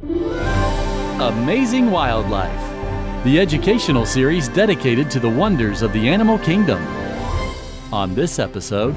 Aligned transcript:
Amazing 0.00 1.90
Wildlife, 1.90 3.24
the 3.24 3.40
educational 3.40 4.06
series 4.06 4.46
dedicated 4.46 5.10
to 5.10 5.18
the 5.18 5.28
wonders 5.28 5.82
of 5.82 5.92
the 5.92 6.08
animal 6.08 6.38
kingdom. 6.38 6.80
On 7.92 8.14
this 8.14 8.38
episode, 8.38 8.94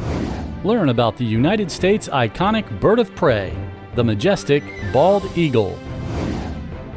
learn 0.64 0.90
about 0.90 1.18
the 1.18 1.26
United 1.26 1.72
States' 1.72 2.08
iconic 2.10 2.80
bird 2.80 3.00
of 3.00 3.16
prey, 3.16 3.52
the 3.96 4.04
majestic 4.04 4.64
bald 4.94 5.26
eagle. 5.36 5.80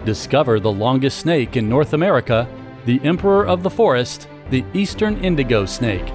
Discover 0.04 0.60
the 0.60 0.70
longest 0.70 1.20
snake 1.20 1.56
in 1.56 1.66
North 1.66 1.94
America, 1.94 2.46
the 2.84 3.00
emperor 3.04 3.46
of 3.46 3.62
the 3.62 3.70
forest, 3.70 4.28
the 4.50 4.66
eastern 4.74 5.16
indigo 5.24 5.64
snake. 5.64 6.12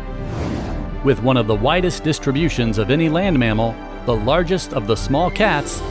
With 1.03 1.23
one 1.23 1.37
of 1.37 1.47
the 1.47 1.55
widest 1.55 2.03
distributions 2.03 2.77
of 2.77 2.91
any 2.91 3.09
land 3.09 3.39
mammal, 3.39 3.73
the 4.05 4.15
largest 4.15 4.73
of 4.73 4.85
the 4.85 4.95
small 4.95 5.31
cats, 5.31 5.81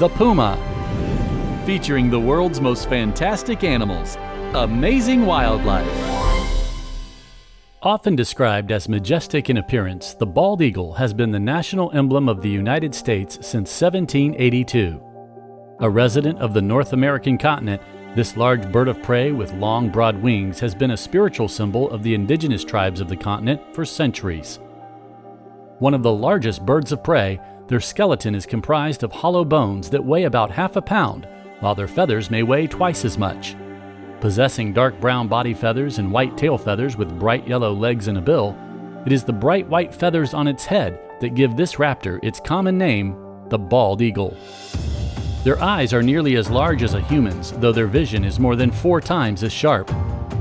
the 0.00 0.08
puma. 0.08 0.58
Featuring 1.66 2.10
the 2.10 2.20
world's 2.20 2.60
most 2.60 2.88
fantastic 2.88 3.64
animals, 3.64 4.16
amazing 4.54 5.26
wildlife. 5.26 5.90
Often 7.82 8.14
described 8.14 8.70
as 8.70 8.88
majestic 8.88 9.50
in 9.50 9.56
appearance, 9.56 10.14
the 10.14 10.26
bald 10.26 10.62
eagle 10.62 10.92
has 10.92 11.12
been 11.12 11.32
the 11.32 11.40
national 11.40 11.90
emblem 11.90 12.28
of 12.28 12.40
the 12.40 12.48
United 12.48 12.94
States 12.94 13.34
since 13.38 13.80
1782. 13.80 15.02
A 15.80 15.90
resident 15.90 16.38
of 16.38 16.54
the 16.54 16.62
North 16.62 16.92
American 16.92 17.36
continent, 17.36 17.82
this 18.14 18.36
large 18.36 18.70
bird 18.70 18.86
of 18.86 19.02
prey 19.02 19.32
with 19.32 19.52
long, 19.54 19.90
broad 19.90 20.22
wings 20.22 20.60
has 20.60 20.72
been 20.72 20.92
a 20.92 20.96
spiritual 20.96 21.48
symbol 21.48 21.90
of 21.90 22.04
the 22.04 22.14
indigenous 22.14 22.62
tribes 22.62 23.00
of 23.00 23.08
the 23.08 23.16
continent 23.16 23.60
for 23.74 23.84
centuries. 23.84 24.60
One 25.80 25.94
of 25.94 26.04
the 26.04 26.12
largest 26.12 26.64
birds 26.64 26.92
of 26.92 27.02
prey, 27.02 27.40
their 27.66 27.80
skeleton 27.80 28.36
is 28.36 28.46
comprised 28.46 29.02
of 29.02 29.10
hollow 29.10 29.44
bones 29.44 29.90
that 29.90 30.04
weigh 30.04 30.22
about 30.22 30.52
half 30.52 30.76
a 30.76 30.80
pound, 30.80 31.26
while 31.60 31.74
their 31.74 31.88
feathers 31.88 32.30
may 32.30 32.42
weigh 32.42 32.66
twice 32.66 33.04
as 33.04 33.18
much. 33.18 33.56
Possessing 34.20 34.72
dark 34.72 35.00
brown 35.00 35.28
body 35.28 35.54
feathers 35.54 35.98
and 35.98 36.10
white 36.10 36.36
tail 36.36 36.56
feathers 36.58 36.96
with 36.96 37.18
bright 37.18 37.46
yellow 37.46 37.72
legs 37.72 38.08
and 38.08 38.18
a 38.18 38.20
bill, 38.20 38.56
it 39.04 39.12
is 39.12 39.24
the 39.24 39.32
bright 39.32 39.68
white 39.68 39.94
feathers 39.94 40.34
on 40.34 40.48
its 40.48 40.64
head 40.64 40.98
that 41.20 41.34
give 41.34 41.56
this 41.56 41.76
raptor 41.76 42.18
its 42.22 42.40
common 42.40 42.76
name, 42.76 43.16
the 43.48 43.58
bald 43.58 44.02
eagle. 44.02 44.36
Their 45.44 45.62
eyes 45.62 45.92
are 45.92 46.02
nearly 46.02 46.34
as 46.36 46.50
large 46.50 46.82
as 46.82 46.94
a 46.94 47.00
human's, 47.00 47.52
though 47.52 47.70
their 47.72 47.86
vision 47.86 48.24
is 48.24 48.40
more 48.40 48.56
than 48.56 48.72
four 48.72 49.00
times 49.00 49.44
as 49.44 49.52
sharp. 49.52 49.88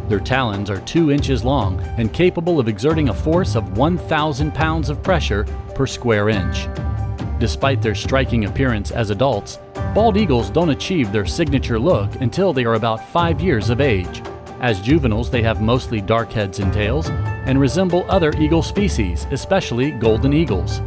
Their 0.10 0.20
talons 0.20 0.70
are 0.70 0.82
two 0.82 1.12
inches 1.12 1.44
long 1.44 1.80
and 1.98 2.12
capable 2.12 2.60
of 2.60 2.68
exerting 2.68 3.10
a 3.10 3.14
force 3.14 3.56
of 3.56 3.78
1,000 3.78 4.54
pounds 4.54 4.90
of 4.90 5.04
pressure 5.04 5.44
per 5.76 5.86
square 5.86 6.30
inch. 6.30 6.68
Despite 7.40 7.82
their 7.82 7.94
striking 7.94 8.46
appearance 8.46 8.90
as 8.92 9.10
adults, 9.10 9.60
bald 9.96 10.18
eagles 10.18 10.50
don't 10.50 10.72
achieve 10.72 11.14
their 11.14 11.26
signature 11.26 11.80
look 11.80 12.14
until 12.16 12.52
they 12.52 12.66
are 12.66 12.74
about 12.74 13.02
five 13.12 13.40
years 13.40 13.70
of 13.70 13.80
age. 13.80 14.22
As 14.60 14.82
juveniles, 14.82 15.32
they 15.32 15.42
have 15.42 15.62
mostly 15.62 16.02
dark 16.02 16.34
heads 16.34 16.60
and 16.60 16.74
tails 16.74 17.08
and 17.10 17.58
resemble 17.58 18.06
other 18.10 18.34
eagle 18.38 18.62
species, 18.62 19.26
especially 19.32 19.92
golden 19.92 20.34
eagles. 20.34 20.82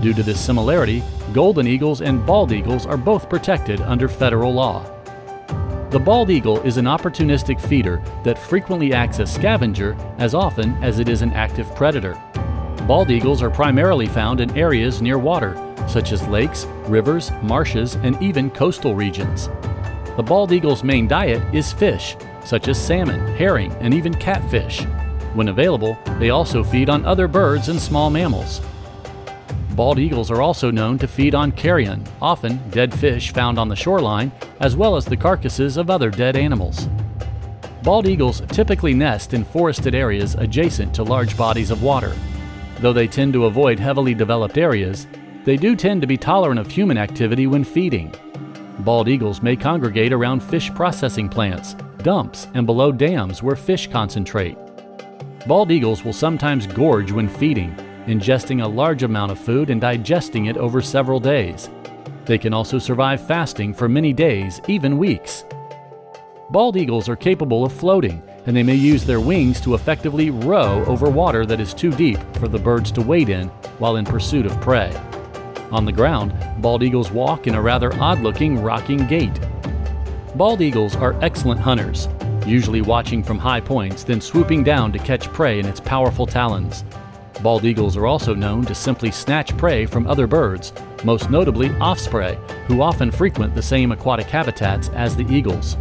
Due 0.00 0.14
to 0.14 0.22
this 0.22 0.40
similarity, 0.40 1.02
golden 1.32 1.66
eagles 1.66 2.00
and 2.00 2.24
bald 2.24 2.52
eagles 2.52 2.86
are 2.86 2.96
both 2.96 3.28
protected 3.28 3.80
under 3.80 4.06
federal 4.06 4.54
law. 4.54 4.84
The 5.90 5.98
bald 5.98 6.30
eagle 6.30 6.60
is 6.60 6.76
an 6.76 6.84
opportunistic 6.84 7.60
feeder 7.60 8.00
that 8.22 8.38
frequently 8.38 8.92
acts 8.92 9.18
as 9.18 9.34
scavenger 9.34 9.96
as 10.18 10.32
often 10.32 10.74
as 10.80 11.00
it 11.00 11.08
is 11.08 11.22
an 11.22 11.32
active 11.32 11.74
predator. 11.74 12.14
Bald 12.86 13.10
eagles 13.10 13.42
are 13.42 13.50
primarily 13.50 14.06
found 14.06 14.40
in 14.40 14.56
areas 14.56 15.02
near 15.02 15.18
water, 15.18 15.54
such 15.86 16.12
as 16.12 16.26
lakes, 16.28 16.66
rivers, 16.86 17.30
marshes, 17.42 17.96
and 17.96 18.20
even 18.22 18.50
coastal 18.50 18.94
regions. 18.94 19.48
The 20.16 20.22
bald 20.22 20.52
eagle's 20.52 20.84
main 20.84 21.08
diet 21.08 21.42
is 21.54 21.72
fish, 21.72 22.16
such 22.44 22.68
as 22.68 22.80
salmon, 22.80 23.20
herring, 23.36 23.72
and 23.80 23.92
even 23.92 24.14
catfish. 24.14 24.84
When 25.34 25.48
available, 25.48 25.98
they 26.18 26.30
also 26.30 26.62
feed 26.62 26.88
on 26.88 27.04
other 27.04 27.26
birds 27.26 27.68
and 27.68 27.80
small 27.80 28.10
mammals. 28.10 28.60
Bald 29.70 29.98
eagles 29.98 30.30
are 30.30 30.40
also 30.40 30.70
known 30.70 30.98
to 30.98 31.08
feed 31.08 31.34
on 31.34 31.50
carrion, 31.50 32.04
often 32.22 32.60
dead 32.70 32.94
fish 32.94 33.32
found 33.32 33.58
on 33.58 33.68
the 33.68 33.74
shoreline, 33.74 34.30
as 34.60 34.76
well 34.76 34.94
as 34.94 35.04
the 35.04 35.16
carcasses 35.16 35.76
of 35.76 35.90
other 35.90 36.10
dead 36.10 36.36
animals. 36.36 36.88
Bald 37.82 38.06
eagles 38.06 38.40
typically 38.48 38.94
nest 38.94 39.34
in 39.34 39.44
forested 39.44 39.94
areas 39.94 40.36
adjacent 40.36 40.94
to 40.94 41.02
large 41.02 41.36
bodies 41.36 41.72
of 41.72 41.82
water. 41.82 42.14
Though 42.78 42.92
they 42.92 43.08
tend 43.08 43.32
to 43.32 43.46
avoid 43.46 43.80
heavily 43.80 44.14
developed 44.14 44.56
areas, 44.56 45.08
they 45.44 45.56
do 45.56 45.76
tend 45.76 46.00
to 46.00 46.06
be 46.06 46.16
tolerant 46.16 46.58
of 46.58 46.70
human 46.70 46.96
activity 46.96 47.46
when 47.46 47.64
feeding. 47.64 48.14
Bald 48.80 49.08
eagles 49.08 49.42
may 49.42 49.56
congregate 49.56 50.12
around 50.12 50.42
fish 50.42 50.72
processing 50.74 51.28
plants, 51.28 51.74
dumps, 51.98 52.48
and 52.54 52.66
below 52.66 52.90
dams 52.90 53.42
where 53.42 53.56
fish 53.56 53.88
concentrate. 53.88 54.58
Bald 55.46 55.70
eagles 55.70 56.04
will 56.04 56.12
sometimes 56.12 56.66
gorge 56.66 57.12
when 57.12 57.28
feeding, 57.28 57.74
ingesting 58.06 58.62
a 58.62 58.68
large 58.68 59.02
amount 59.02 59.32
of 59.32 59.38
food 59.38 59.70
and 59.70 59.80
digesting 59.80 60.46
it 60.46 60.56
over 60.56 60.80
several 60.80 61.20
days. 61.20 61.68
They 62.24 62.38
can 62.38 62.54
also 62.54 62.78
survive 62.78 63.26
fasting 63.26 63.74
for 63.74 63.88
many 63.88 64.12
days, 64.12 64.60
even 64.66 64.96
weeks. 64.96 65.44
Bald 66.50 66.76
eagles 66.76 67.08
are 67.08 67.16
capable 67.16 67.64
of 67.64 67.72
floating, 67.72 68.22
and 68.46 68.56
they 68.56 68.62
may 68.62 68.74
use 68.74 69.04
their 69.04 69.20
wings 69.20 69.60
to 69.62 69.74
effectively 69.74 70.30
row 70.30 70.84
over 70.86 71.10
water 71.10 71.44
that 71.46 71.60
is 71.60 71.74
too 71.74 71.90
deep 71.90 72.18
for 72.36 72.48
the 72.48 72.58
birds 72.58 72.90
to 72.92 73.02
wade 73.02 73.28
in 73.28 73.48
while 73.78 73.96
in 73.96 74.04
pursuit 74.04 74.46
of 74.46 74.58
prey. 74.60 74.92
On 75.70 75.84
the 75.84 75.92
ground, 75.92 76.34
bald 76.60 76.82
eagles 76.82 77.10
walk 77.10 77.46
in 77.46 77.54
a 77.54 77.62
rather 77.62 77.92
odd 78.00 78.20
looking 78.20 78.62
rocking 78.62 79.06
gait. 79.06 79.38
Bald 80.36 80.60
eagles 80.60 80.96
are 80.96 81.20
excellent 81.22 81.60
hunters, 81.60 82.08
usually 82.46 82.80
watching 82.80 83.22
from 83.22 83.38
high 83.38 83.60
points, 83.60 84.04
then 84.04 84.20
swooping 84.20 84.64
down 84.64 84.92
to 84.92 84.98
catch 84.98 85.32
prey 85.32 85.58
in 85.58 85.66
its 85.66 85.80
powerful 85.80 86.26
talons. 86.26 86.84
Bald 87.42 87.64
eagles 87.64 87.96
are 87.96 88.06
also 88.06 88.34
known 88.34 88.64
to 88.64 88.74
simply 88.74 89.10
snatch 89.10 89.56
prey 89.56 89.86
from 89.86 90.06
other 90.06 90.26
birds, 90.26 90.72
most 91.04 91.30
notably 91.30 91.70
osprey, 91.76 92.38
who 92.66 92.80
often 92.80 93.10
frequent 93.10 93.54
the 93.54 93.62
same 93.62 93.92
aquatic 93.92 94.26
habitats 94.26 94.88
as 94.90 95.14
the 95.14 95.26
eagles. 95.28 95.76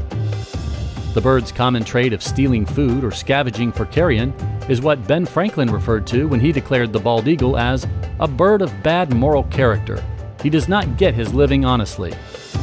The 1.13 1.21
bird's 1.21 1.51
common 1.51 1.83
trait 1.83 2.11
of 2.11 2.23
stealing 2.23 2.65
food 2.65 3.03
or 3.03 3.11
scavenging 3.11 3.71
for 3.71 3.85
carrion 3.85 4.33
is 4.67 4.81
what 4.81 5.05
Ben 5.07 5.25
Franklin 5.25 5.71
referred 5.71 6.07
to 6.07 6.27
when 6.27 6.39
he 6.39 6.51
declared 6.51 6.91
the 6.91 6.99
bald 6.99 7.27
eagle 7.27 7.57
as 7.57 7.85
a 8.19 8.27
bird 8.27 8.61
of 8.61 8.83
bad 8.83 9.13
moral 9.13 9.43
character. 9.43 10.03
He 10.41 10.49
does 10.49 10.67
not 10.67 10.97
get 10.97 11.13
his 11.13 11.33
living 11.33 11.65
honestly. 11.65 12.11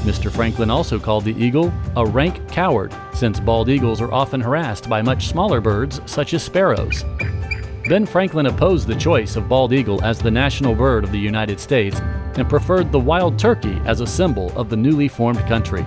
Mr. 0.04 0.30
Franklin 0.30 0.70
also 0.70 0.98
called 0.98 1.24
the 1.24 1.36
eagle 1.42 1.72
a 1.96 2.06
rank 2.06 2.48
coward, 2.50 2.94
since 3.14 3.40
bald 3.40 3.68
eagles 3.68 4.00
are 4.00 4.12
often 4.12 4.40
harassed 4.40 4.88
by 4.88 5.02
much 5.02 5.28
smaller 5.28 5.60
birds 5.60 6.00
such 6.06 6.32
as 6.34 6.42
sparrows. 6.42 7.04
Ben 7.88 8.06
Franklin 8.06 8.46
opposed 8.46 8.86
the 8.86 8.94
choice 8.94 9.36
of 9.36 9.48
bald 9.48 9.72
eagle 9.72 10.02
as 10.04 10.18
the 10.18 10.30
national 10.30 10.74
bird 10.74 11.04
of 11.04 11.12
the 11.12 11.18
United 11.18 11.58
States 11.58 12.00
and 12.36 12.48
preferred 12.48 12.92
the 12.92 12.98
wild 12.98 13.38
turkey 13.38 13.80
as 13.84 14.00
a 14.00 14.06
symbol 14.06 14.56
of 14.56 14.70
the 14.70 14.76
newly 14.76 15.08
formed 15.08 15.40
country. 15.46 15.84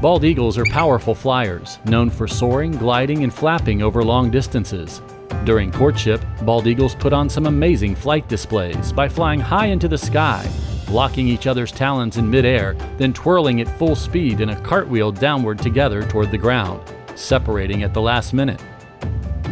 Bald 0.00 0.24
eagles 0.24 0.56
are 0.56 0.64
powerful 0.66 1.14
flyers, 1.14 1.78
known 1.84 2.10
for 2.10 2.26
soaring, 2.26 2.72
gliding, 2.72 3.22
and 3.22 3.32
flapping 3.32 3.82
over 3.82 4.02
long 4.02 4.30
distances. 4.30 5.02
During 5.44 5.72
courtship, 5.72 6.24
bald 6.42 6.66
eagles 6.66 6.94
put 6.94 7.12
on 7.12 7.28
some 7.28 7.46
amazing 7.46 7.94
flight 7.94 8.28
displays 8.28 8.92
by 8.92 9.08
flying 9.08 9.40
high 9.40 9.66
into 9.66 9.88
the 9.88 9.98
sky, 9.98 10.48
blocking 10.86 11.28
each 11.28 11.46
other's 11.46 11.72
talons 11.72 12.16
in 12.16 12.28
midair, 12.28 12.74
then 12.98 13.12
twirling 13.12 13.60
at 13.60 13.78
full 13.78 13.96
speed 13.96 14.40
in 14.40 14.50
a 14.50 14.60
cartwheel 14.60 15.12
downward 15.12 15.58
together 15.58 16.02
toward 16.02 16.30
the 16.30 16.38
ground, 16.38 16.82
separating 17.14 17.82
at 17.82 17.94
the 17.94 18.00
last 18.00 18.32
minute. 18.32 18.62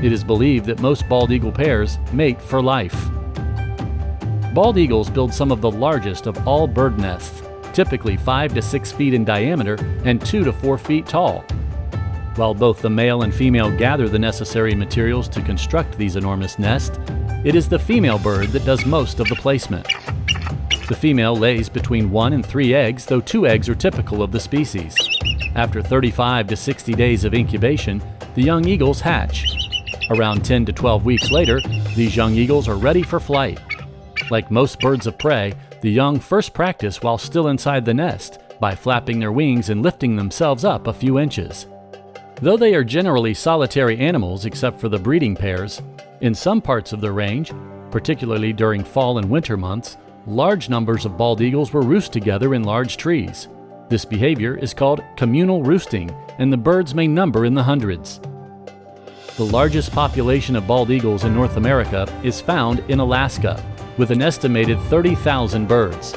It 0.03 0.13
is 0.13 0.23
believed 0.23 0.67
that 0.67 0.81
most 0.81 1.09
bald 1.09 1.33
eagle 1.33 1.53
pairs 1.53 1.99
mate 2.13 2.41
for 2.41 2.63
life. 2.63 3.09
Bald 4.55 4.79
eagles 4.79 5.11
build 5.11 5.33
some 5.33 5.53
of 5.53 5.61
the 5.61 5.71
largest 5.71 6.27
of 6.27 6.47
all 6.47 6.67
bird 6.67 6.99
nests, 6.99 7.43
typically 7.73 8.17
5 8.17 8.55
to 8.55 8.63
6 8.63 8.93
feet 8.93 9.15
in 9.15 9.25
diameter 9.25 9.77
and 10.05 10.25
2 10.25 10.45
to 10.45 10.53
4 10.53 10.79
feet 10.79 11.07
tall. 11.07 11.45
While 12.39 12.55
both 12.55 12.81
the 12.81 12.89
male 12.89 13.23
and 13.23 13.35
female 13.35 13.71
gather 13.77 14.09
the 14.09 14.19
necessary 14.19 14.75
materials 14.75 15.29
to 15.31 15.43
construct 15.43 15.99
these 15.99 16.15
enormous 16.15 16.59
nests, 16.59 16.99
it 17.45 17.57
is 17.57 17.69
the 17.69 17.79
female 17.79 18.19
bird 18.19 18.51
that 18.51 18.65
does 18.65 18.87
most 18.87 19.19
of 19.19 19.29
the 19.29 19.35
placement. 19.35 19.89
The 20.89 20.97
female 20.99 21.37
lays 21.37 21.69
between 21.69 22.11
1 22.13 22.33
and 22.33 22.47
3 22.47 22.75
eggs, 22.75 23.05
though 23.07 23.21
2 23.21 23.49
eggs 23.49 23.69
are 23.69 23.75
typical 23.75 24.23
of 24.23 24.31
the 24.31 24.39
species. 24.39 24.97
After 25.57 25.83
35 25.83 26.47
to 26.47 26.57
60 26.57 26.95
days 26.95 27.25
of 27.25 27.35
incubation, 27.35 28.01
the 28.37 28.43
young 28.43 28.67
eagles 28.69 29.01
hatch, 29.01 29.45
Around 30.11 30.43
10 30.43 30.65
to 30.67 30.73
12 30.73 31.05
weeks 31.05 31.31
later, 31.31 31.61
these 31.95 32.17
young 32.17 32.35
eagles 32.35 32.67
are 32.67 32.77
ready 32.77 33.03
for 33.03 33.21
flight. 33.21 33.61
Like 34.31 34.51
most 34.51 34.81
birds 34.81 35.07
of 35.07 35.19
prey, 35.19 35.53
the 35.83 35.91
young 35.91 36.19
first 36.19 36.55
practice 36.55 37.03
while 37.03 37.19
still 37.19 37.49
inside 37.49 37.85
the 37.85 37.93
nest 37.93 38.39
by 38.59 38.75
flapping 38.75 39.21
their 39.21 39.33
wings 39.33 39.69
and 39.69 39.83
lifting 39.83 40.17
themselves 40.17 40.65
up 40.65 40.87
a 40.87 40.95
few 40.95 41.19
inches. 41.19 41.67
Though 42.41 42.57
they 42.57 42.75
are 42.75 42.85
generally 42.85 43.35
solitary 43.35 43.99
animals 43.99 44.45
except 44.45 44.79
for 44.79 44.89
the 44.89 44.99
breeding 44.99 45.35
pairs, 45.35 45.83
in 46.21 46.35
some 46.35 46.61
parts 46.61 46.93
of 46.93 47.01
the 47.01 47.11
range, 47.11 47.53
particularly 47.91 48.53
during 48.53 48.85
fall 48.85 49.19
and 49.19 49.29
winter 49.29 49.57
months, 49.57 49.97
large 50.25 50.69
numbers 50.69 51.05
of 51.05 51.17
bald 51.17 51.41
eagles 51.41 51.73
will 51.73 51.83
roost 51.83 52.13
together 52.13 52.55
in 52.55 52.63
large 52.63 52.97
trees. 52.97 53.49
This 53.89 54.05
behavior 54.05 54.57
is 54.57 54.73
called 54.73 55.03
communal 55.17 55.65
roosting, 55.65 56.15
and 56.39 56.53
the 56.53 56.57
birds 56.57 56.95
may 56.95 57.09
number 57.09 57.45
in 57.45 57.55
the 57.55 57.63
hundreds. 57.63 58.21
The 59.37 59.45
largest 59.45 59.91
population 59.91 60.55
of 60.55 60.67
bald 60.67 60.91
eagles 60.91 61.25
in 61.25 61.35
North 61.35 61.57
America 61.57 62.07
is 62.23 62.41
found 62.41 62.81
in 62.89 63.01
Alaska, 63.01 63.61
with 63.97 64.13
an 64.13 64.23
estimated 64.23 64.79
30,000 64.83 65.67
birds. 65.67 66.15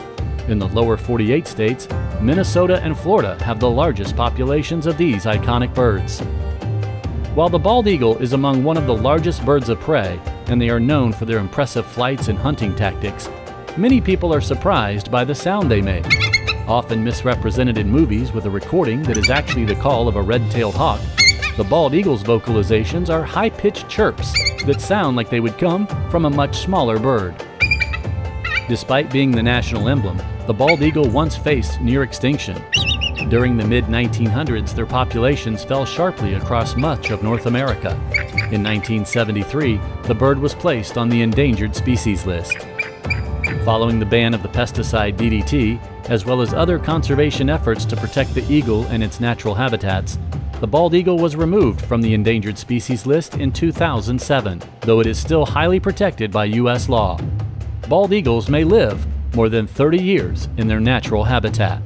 In 0.51 0.59
the 0.59 0.67
lower 0.67 0.97
48 0.97 1.47
states, 1.47 1.87
Minnesota 2.19 2.81
and 2.81 2.97
Florida 2.99 3.41
have 3.41 3.61
the 3.61 3.69
largest 3.69 4.17
populations 4.17 4.85
of 4.85 4.97
these 4.97 5.23
iconic 5.23 5.73
birds. 5.73 6.19
While 7.35 7.47
the 7.47 7.57
bald 7.57 7.87
eagle 7.87 8.17
is 8.17 8.33
among 8.33 8.61
one 8.61 8.75
of 8.75 8.85
the 8.85 8.93
largest 8.93 9.45
birds 9.45 9.69
of 9.69 9.79
prey, 9.79 10.19
and 10.47 10.61
they 10.61 10.69
are 10.69 10.77
known 10.77 11.13
for 11.13 11.23
their 11.23 11.39
impressive 11.39 11.85
flights 11.85 12.27
and 12.27 12.37
hunting 12.37 12.75
tactics, 12.75 13.29
many 13.77 14.01
people 14.01 14.33
are 14.33 14.41
surprised 14.41 15.09
by 15.09 15.23
the 15.23 15.33
sound 15.33 15.71
they 15.71 15.81
make. 15.81 16.05
Often 16.67 17.01
misrepresented 17.01 17.77
in 17.77 17.89
movies 17.89 18.33
with 18.33 18.45
a 18.45 18.49
recording 18.49 19.03
that 19.03 19.15
is 19.15 19.29
actually 19.29 19.63
the 19.63 19.75
call 19.75 20.09
of 20.09 20.17
a 20.17 20.21
red 20.21 20.51
tailed 20.51 20.75
hawk, 20.75 20.99
the 21.55 21.63
bald 21.63 21.93
eagle's 21.93 22.23
vocalizations 22.23 23.09
are 23.09 23.23
high 23.23 23.49
pitched 23.49 23.87
chirps 23.87 24.33
that 24.65 24.81
sound 24.81 25.15
like 25.15 25.29
they 25.29 25.39
would 25.39 25.57
come 25.57 25.87
from 26.09 26.25
a 26.25 26.29
much 26.29 26.57
smaller 26.57 26.99
bird. 26.99 27.41
Despite 28.67 29.11
being 29.11 29.31
the 29.31 29.43
national 29.43 29.87
emblem, 29.87 30.19
the 30.47 30.53
bald 30.53 30.81
eagle 30.81 31.07
once 31.09 31.37
faced 31.37 31.81
near 31.81 32.03
extinction. 32.03 32.61
During 33.29 33.55
the 33.55 33.65
mid 33.65 33.85
1900s, 33.85 34.73
their 34.73 34.85
populations 34.85 35.63
fell 35.63 35.85
sharply 35.85 36.33
across 36.33 36.75
much 36.75 37.11
of 37.11 37.23
North 37.23 37.45
America. 37.45 37.91
In 38.51 38.63
1973, 38.63 39.79
the 40.03 40.15
bird 40.15 40.39
was 40.39 40.55
placed 40.55 40.97
on 40.97 41.09
the 41.09 41.21
endangered 41.21 41.75
species 41.75 42.25
list. 42.25 42.57
Following 43.63 43.99
the 43.99 44.05
ban 44.05 44.33
of 44.33 44.41
the 44.41 44.49
pesticide 44.49 45.15
DDT, 45.15 45.79
as 46.09 46.25
well 46.25 46.41
as 46.41 46.53
other 46.53 46.79
conservation 46.79 47.49
efforts 47.49 47.85
to 47.85 47.95
protect 47.95 48.33
the 48.33 48.51
eagle 48.51 48.85
and 48.85 49.03
its 49.03 49.19
natural 49.19 49.53
habitats, 49.53 50.17
the 50.59 50.67
bald 50.67 50.93
eagle 50.93 51.17
was 51.17 51.35
removed 51.35 51.81
from 51.81 52.01
the 52.01 52.13
endangered 52.13 52.57
species 52.57 53.05
list 53.05 53.35
in 53.35 53.51
2007, 53.51 54.61
though 54.81 54.99
it 54.99 55.07
is 55.07 55.19
still 55.19 55.45
highly 55.45 55.79
protected 55.79 56.31
by 56.31 56.45
U.S. 56.45 56.89
law. 56.89 57.19
Bald 57.87 58.13
eagles 58.13 58.49
may 58.49 58.63
live 58.63 59.05
more 59.35 59.49
than 59.49 59.67
30 59.67 60.01
years 60.01 60.49
in 60.57 60.67
their 60.67 60.79
natural 60.79 61.23
habitat. 61.23 61.81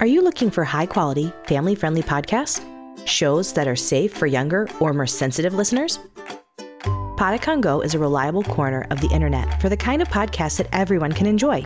Are 0.00 0.06
you 0.06 0.22
looking 0.22 0.50
for 0.50 0.64
high 0.64 0.86
quality, 0.86 1.32
family 1.44 1.74
friendly 1.74 2.02
podcasts? 2.02 2.64
Shows 3.06 3.52
that 3.52 3.68
are 3.68 3.76
safe 3.76 4.12
for 4.12 4.26
younger 4.26 4.68
or 4.80 4.92
more 4.92 5.06
sensitive 5.06 5.54
listeners? 5.54 5.98
Podicon 7.16 7.60
Go 7.60 7.80
is 7.82 7.94
a 7.94 8.00
reliable 8.00 8.42
corner 8.42 8.84
of 8.90 9.00
the 9.00 9.08
internet 9.08 9.60
for 9.60 9.68
the 9.68 9.76
kind 9.76 10.02
of 10.02 10.08
podcasts 10.08 10.58
that 10.58 10.68
everyone 10.72 11.12
can 11.12 11.26
enjoy 11.26 11.64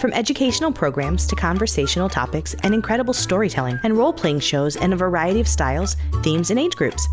from 0.00 0.12
educational 0.12 0.72
programs 0.72 1.26
to 1.26 1.36
conversational 1.36 2.08
topics 2.08 2.54
and 2.62 2.74
incredible 2.74 3.14
storytelling 3.14 3.78
and 3.82 3.96
role 3.96 4.12
playing 4.12 4.40
shows 4.40 4.76
in 4.76 4.92
a 4.92 4.96
variety 4.96 5.40
of 5.40 5.48
styles, 5.48 5.96
themes, 6.22 6.50
and 6.50 6.58
age 6.58 6.74
groups. 6.76 7.06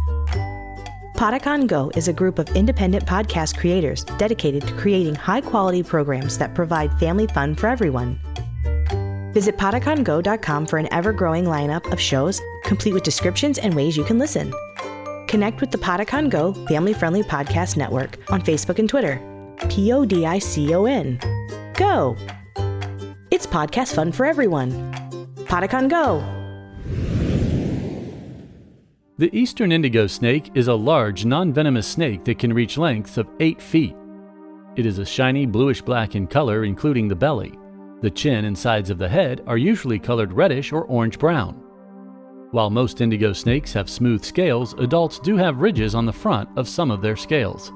Podicon 1.26 1.66
Go 1.66 1.92
is 1.96 2.08
a 2.08 2.14
group 2.14 2.38
of 2.38 2.48
independent 2.56 3.04
podcast 3.08 3.58
creators 3.58 4.04
dedicated 4.20 4.62
to 4.68 4.74
creating 4.76 5.16
high 5.16 5.42
quality 5.42 5.82
programs 5.82 6.38
that 6.38 6.54
provide 6.54 6.94
family 7.00 7.26
fun 7.26 7.56
for 7.56 7.66
everyone. 7.66 8.20
Visit 9.34 9.58
podicongo.com 9.58 10.68
for 10.68 10.78
an 10.78 10.88
ever 10.94 11.12
growing 11.12 11.46
lineup 11.46 11.92
of 11.92 12.00
shows, 12.00 12.40
complete 12.64 12.94
with 12.94 13.02
descriptions 13.02 13.58
and 13.58 13.74
ways 13.74 13.98
you 13.98 14.04
can 14.04 14.20
listen. 14.20 14.54
Connect 15.28 15.62
with 15.62 15.72
the 15.72 15.80
Podicon 15.80 16.30
Go 16.30 16.54
Family 16.68 16.94
Friendly 16.94 17.24
Podcast 17.24 17.76
Network 17.76 18.20
on 18.32 18.44
Facebook 18.44 18.78
and 18.78 18.88
Twitter. 18.88 19.20
P 19.68 19.92
O 19.92 20.06
D 20.06 20.28
I 20.28 20.38
C 20.38 20.76
O 20.76 20.86
N. 20.86 21.18
Go! 21.74 22.16
It's 23.32 23.48
podcast 23.48 23.96
fun 23.96 24.12
for 24.12 24.28
everyone. 24.28 24.70
Podicon 25.48 25.90
Go! 25.90 26.45
The 29.18 29.34
eastern 29.34 29.72
indigo 29.72 30.08
snake 30.08 30.52
is 30.56 30.68
a 30.68 30.76
large, 30.76 31.24
non 31.24 31.54
venomous 31.54 31.88
snake 31.88 32.26
that 32.26 32.38
can 32.38 32.52
reach 32.52 32.78
lengths 32.78 33.18
of 33.18 33.30
8 33.40 33.62
feet. 33.62 33.96
It 34.76 34.86
is 34.86 35.00
a 35.00 35.06
shiny 35.06 35.46
bluish 35.46 35.82
black 35.82 36.16
in 36.16 36.28
color, 36.28 36.66
including 36.66 37.08
the 37.08 37.16
belly. 37.16 37.58
The 38.02 38.10
chin 38.10 38.44
and 38.44 38.58
sides 38.58 38.90
of 38.90 38.98
the 38.98 39.08
head 39.08 39.42
are 39.48 39.56
usually 39.58 40.00
colored 40.00 40.34
reddish 40.34 40.74
or 40.74 40.84
orange 40.84 41.18
brown. 41.18 41.54
While 42.52 42.70
most 42.70 43.00
indigo 43.00 43.32
snakes 43.32 43.72
have 43.72 43.90
smooth 43.90 44.26
scales, 44.26 44.74
adults 44.80 45.20
do 45.20 45.38
have 45.38 45.62
ridges 45.62 45.96
on 45.96 46.06
the 46.06 46.12
front 46.12 46.50
of 46.58 46.68
some 46.68 46.92
of 46.92 47.02
their 47.02 47.16
scales. 47.16 47.72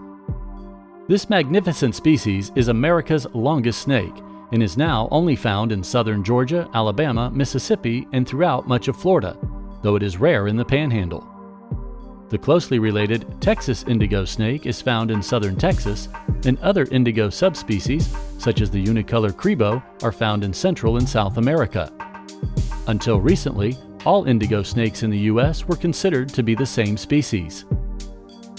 This 1.07 1.29
magnificent 1.29 1.95
species 1.95 2.51
is 2.55 2.67
America's 2.67 3.27
longest 3.33 3.83
snake 3.83 4.13
and 4.51 4.61
is 4.61 4.75
now 4.75 5.07
only 5.09 5.37
found 5.37 5.71
in 5.71 5.83
southern 5.83 6.21
Georgia, 6.21 6.69
Alabama, 6.73 7.31
Mississippi, 7.31 8.09
and 8.11 8.27
throughout 8.27 8.67
much 8.67 8.89
of 8.89 8.97
Florida, 8.97 9.37
though 9.83 9.95
it 9.95 10.03
is 10.03 10.17
rare 10.17 10.47
in 10.47 10.57
the 10.57 10.65
panhandle. 10.65 11.28
The 12.29 12.37
closely 12.37 12.77
related 12.77 13.25
Texas 13.41 13.83
indigo 13.87 14.23
snake 14.23 14.67
is 14.67 14.83
found 14.83 15.09
in 15.09 15.21
southern 15.23 15.55
Texas, 15.55 16.09
and 16.45 16.59
other 16.59 16.85
indigo 16.91 17.31
subspecies, 17.31 18.15
such 18.37 18.61
as 18.61 18.69
the 18.69 18.83
unicolor 18.83 19.31
cribo, 19.31 19.81
are 20.03 20.11
found 20.11 20.43
in 20.43 20.53
Central 20.53 20.97
and 20.97 21.09
South 21.09 21.37
America. 21.37 21.91
Until 22.85 23.19
recently, 23.19 23.77
all 24.05 24.25
indigo 24.25 24.61
snakes 24.61 25.01
in 25.01 25.09
the 25.09 25.25
U.S. 25.31 25.67
were 25.67 25.75
considered 25.75 26.29
to 26.29 26.43
be 26.43 26.53
the 26.53 26.65
same 26.67 26.97
species. 26.97 27.65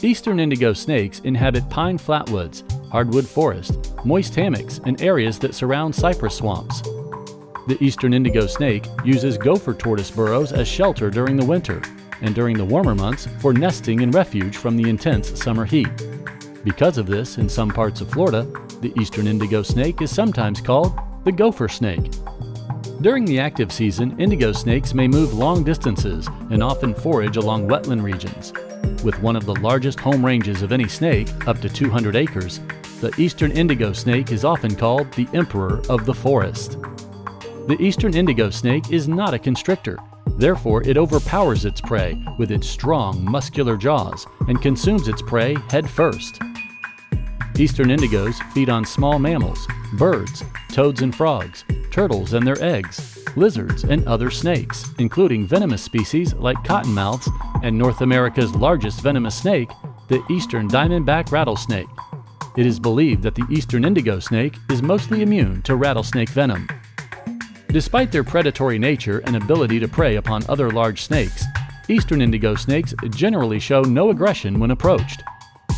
Eastern 0.03 0.41
indigo 0.41 0.73
snakes 0.73 1.21
inhabit 1.21 1.71
pine 1.71 1.97
flatwoods, 1.97 2.65
hardwood 2.91 3.27
forest, 3.27 3.95
moist 4.05 4.35
hammocks, 4.35 4.81
and 4.85 5.01
areas 5.01 5.39
that 5.39 5.55
surround 5.55 5.95
cypress 5.95 6.39
swamps. 6.39 6.83
The 7.69 7.79
eastern 7.81 8.15
indigo 8.15 8.49
snake 8.49 8.87
uses 9.05 9.39
gopher 9.39 9.75
tortoise 9.75 10.11
burrows 10.11 10.53
as 10.53 10.67
shelter 10.67 11.09
during 11.09 11.37
the 11.37 11.45
winter, 11.45 11.81
and 12.23 12.35
during 12.35 12.57
the 12.57 12.65
warmer 12.65 12.95
months 12.95 13.27
for 13.39 13.53
nesting 13.53 14.03
and 14.03 14.15
refuge 14.15 14.57
from 14.57 14.77
the 14.77 14.89
intense 14.89 15.41
summer 15.43 15.65
heat. 15.65 15.89
Because 16.65 16.99
of 16.99 17.07
this, 17.07 17.39
in 17.39 17.49
some 17.49 17.71
parts 17.71 18.01
of 18.01 18.11
Florida, 18.11 18.43
the 18.81 18.93
eastern 19.01 19.27
indigo 19.27 19.63
snake 19.63 20.03
is 20.03 20.15
sometimes 20.15 20.61
called 20.61 20.99
the 21.25 21.33
gopher 21.33 21.69
snake. 21.69 22.11
During 23.01 23.25
the 23.25 23.41
active 23.41 23.73
season, 23.73 24.19
indigo 24.21 24.53
snakes 24.53 24.93
may 24.93 25.09
move 25.09 25.33
long 25.33 25.65
distances 25.65 26.29
and 26.51 26.63
often 26.63 26.95
forage 26.95 27.39
along 27.39 27.67
wetland 27.67 28.03
regions. 28.03 28.53
With 29.03 29.21
one 29.23 29.37
of 29.37 29.47
the 29.47 29.55
largest 29.57 29.99
home 29.99 30.25
ranges 30.25 30.61
of 30.61 30.73
any 30.73 30.87
snake, 30.87 31.29
up 31.49 31.61
to 31.61 31.69
200 31.71 32.15
acres, 32.15 32.61
the 33.01 33.15
eastern 33.17 33.53
indigo 33.53 33.95
snake 33.95 34.31
is 34.33 34.45
often 34.45 34.77
called 34.77 35.11
the 35.13 35.27
emperor 35.33 35.81
of 35.89 36.05
the 36.05 36.13
forest. 36.13 36.73
The 37.67 37.79
eastern 37.81 38.15
indigo 38.15 38.51
snake 38.51 38.93
is 38.93 39.09
not 39.09 39.33
a 39.33 39.39
constrictor, 39.39 39.99
therefore, 40.41 40.83
it 40.83 40.97
overpowers 40.97 41.65
its 41.65 41.81
prey 41.81 42.21
with 42.39 42.51
its 42.51 42.69
strong, 42.69 43.25
muscular 43.25 43.77
jaws 43.77 44.27
and 44.49 44.63
consumes 44.63 45.09
its 45.09 45.23
prey 45.23 45.55
head 45.69 45.89
first. 45.89 46.41
Eastern 47.59 47.89
indigos 47.89 48.41
feed 48.53 48.71
on 48.71 48.85
small 48.85 49.19
mammals, 49.19 49.67
birds, 49.95 50.43
toads 50.69 51.03
and 51.03 51.15
frogs, 51.15 51.65
turtles 51.91 52.33
and 52.33 52.47
their 52.47 52.63
eggs, 52.63 53.19
lizards, 53.37 53.85
and 53.85 54.07
other 54.07 54.31
snakes, 54.31 54.85
including 54.99 55.47
venomous 55.47 55.83
species 55.83 56.33
like 56.35 56.57
cottonmouths 56.59 57.29
and 57.63 57.77
North 57.77 58.01
America's 58.01 58.55
largest 58.55 59.01
venomous 59.03 59.37
snake, 59.37 59.71
the 60.09 60.23
eastern 60.31 60.69
diamondback 60.69 61.31
rattlesnake. 61.31 61.89
It 62.57 62.67
is 62.67 62.81
believed 62.81 63.23
that 63.23 63.35
the 63.35 63.47
eastern 63.51 63.85
indigo 63.85 64.19
snake 64.19 64.57
is 64.71 64.83
mostly 64.83 65.23
immune 65.23 65.63
to 65.63 65.77
rattlesnake 65.77 66.31
venom. 66.31 66.67
Despite 67.73 68.11
their 68.11 68.25
predatory 68.25 68.81
nature 68.81 69.21
and 69.21 69.37
ability 69.37 69.79
to 69.79 69.87
prey 69.87 70.17
upon 70.17 70.43
other 70.49 70.71
large 70.71 71.03
snakes, 71.03 71.45
eastern 71.89 72.21
indigo 72.21 72.57
snakes 72.57 72.93
generally 73.11 73.61
show 73.61 73.83
no 73.83 74.11
aggression 74.11 74.59
when 74.59 74.73
approached. 74.73 75.23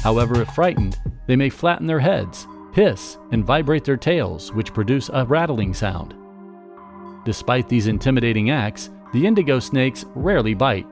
However, 0.03 0.41
if 0.41 0.49
frightened, 0.49 0.99
they 1.27 1.37
may 1.37 1.51
flatten 1.51 1.87
their 1.87 2.01
heads, 2.01 2.47
hiss, 2.73 3.19
and 3.31 3.45
vibrate 3.45 3.85
their 3.85 3.99
tails, 3.99 4.53
which 4.53 4.73
produce 4.73 5.11
a 5.13 5.27
rattling 5.27 5.75
sound. 5.75 6.15
Despite 7.27 7.69
these 7.69 7.89
intimidating 7.89 8.51
acts, 8.51 8.89
the 9.13 9.27
indigo 9.27 9.59
snakes 9.59 10.07
rarely 10.15 10.55
bite. 10.55 10.87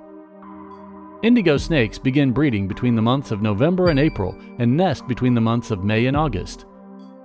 Indigo 1.23 1.57
snakes 1.57 1.99
begin 1.99 2.30
breeding 2.30 2.69
between 2.69 2.95
the 2.95 3.02
months 3.02 3.30
of 3.30 3.40
November 3.40 3.88
and 3.88 3.99
April 3.99 4.38
and 4.59 4.76
nest 4.76 5.09
between 5.09 5.35
the 5.35 5.40
months 5.40 5.71
of 5.71 5.83
May 5.83 6.07
and 6.07 6.16
August. 6.16 6.66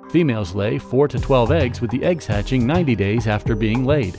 Females 0.09 0.55
lay 0.55 0.77
4 0.77 1.07
to 1.09 1.19
12 1.19 1.51
eggs 1.51 1.81
with 1.81 1.91
the 1.91 2.03
eggs 2.03 2.25
hatching 2.25 2.65
90 2.65 2.95
days 2.95 3.27
after 3.27 3.55
being 3.55 3.85
laid. 3.85 4.15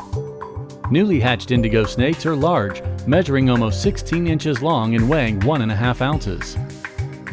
Newly 0.91 1.21
hatched 1.21 1.51
indigo 1.51 1.85
snakes 1.85 2.27
are 2.27 2.37
large, 2.37 2.83
measuring 3.07 3.51
almost 3.51 3.83
16 3.83 4.27
inches 4.27 4.63
long 4.63 4.95
and 4.95 5.09
weighing 5.09 5.41
1.5 5.41 6.01
ounces. 6.01 6.57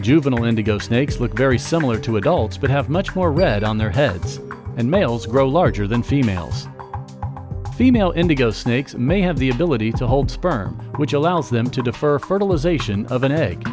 Juvenile 0.01 0.45
indigo 0.45 0.77
snakes 0.77 1.19
look 1.19 1.33
very 1.33 1.60
similar 1.60 2.00
to 2.00 2.17
adults 2.17 2.57
but 2.57 2.69
have 2.69 2.89
much 2.89 3.15
more 3.15 3.31
red 3.31 3.63
on 3.63 3.77
their 3.77 3.91
heads, 3.91 4.38
and 4.77 4.89
males 4.89 5.25
grow 5.25 5.48
larger 5.48 5.88
than 5.88 6.01
females. 6.01 6.67
Female 7.75 8.12
indigo 8.15 8.51
snakes 8.51 8.95
may 8.95 9.22
have 9.22 9.38
the 9.38 9.50
ability 9.50 9.91
to 9.93 10.07
hold 10.07 10.29
sperm, 10.29 10.75
which 10.98 11.13
allows 11.13 11.50
them 11.50 11.69
to 11.69 11.81
defer 11.81 12.19
fertilization 12.19 13.05
of 13.07 13.24
an 13.24 13.31
egg. 13.31 13.67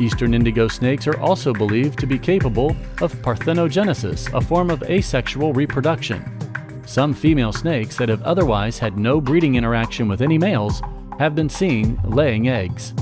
Eastern 0.00 0.34
indigo 0.34 0.66
snakes 0.66 1.06
are 1.06 1.18
also 1.20 1.52
believed 1.52 1.98
to 2.00 2.06
be 2.06 2.18
capable 2.18 2.76
of 3.00 3.14
parthenogenesis, 3.22 4.32
a 4.34 4.40
form 4.40 4.70
of 4.70 4.82
asexual 4.84 5.52
reproduction. 5.52 6.24
Some 6.84 7.14
female 7.14 7.52
snakes 7.52 7.96
that 7.96 8.08
have 8.08 8.22
otherwise 8.22 8.78
had 8.78 8.98
no 8.98 9.20
breeding 9.20 9.54
interaction 9.54 10.08
with 10.08 10.20
any 10.20 10.36
males 10.36 10.82
have 11.18 11.34
been 11.34 11.48
seen 11.48 12.00
laying 12.04 12.48
eggs. 12.48 12.92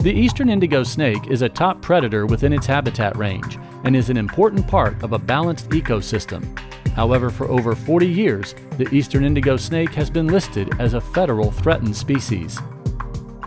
The 0.00 0.12
eastern 0.12 0.48
indigo 0.48 0.84
snake 0.84 1.28
is 1.28 1.42
a 1.42 1.48
top 1.48 1.82
predator 1.82 2.26
within 2.26 2.52
its 2.52 2.66
habitat 2.66 3.16
range 3.16 3.58
and 3.84 3.94
is 3.96 4.08
an 4.08 4.16
important 4.16 4.66
part 4.66 5.02
of 5.02 5.12
a 5.12 5.18
balanced 5.18 5.68
ecosystem. 5.70 6.58
However, 6.90 7.30
for 7.30 7.48
over 7.48 7.74
40 7.74 8.06
years, 8.06 8.54
the 8.78 8.92
eastern 8.94 9.24
indigo 9.24 9.56
snake 9.56 9.94
has 9.94 10.10
been 10.10 10.26
listed 10.26 10.70
as 10.78 10.94
a 10.94 11.00
federal 11.00 11.50
threatened 11.50 11.96
species. 11.96 12.58